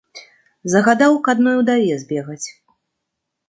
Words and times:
Загадаў 0.75 1.13
к 1.29 1.35
адной 1.35 1.55
удаве 1.61 2.01
збегаць. 2.07 2.43